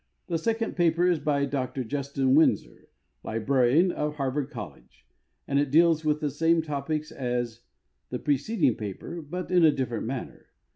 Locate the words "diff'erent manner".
9.71-10.47